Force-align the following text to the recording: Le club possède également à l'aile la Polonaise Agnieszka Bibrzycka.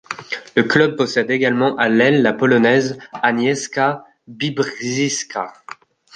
Le 0.55 0.63
club 0.63 0.95
possède 0.95 1.29
également 1.29 1.75
à 1.75 1.87
l'aile 1.87 2.23
la 2.23 2.33
Polonaise 2.33 2.97
Agnieszka 3.21 4.03
Bibrzycka. 4.25 5.53